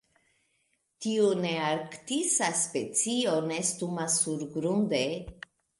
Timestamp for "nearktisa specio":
1.41-3.39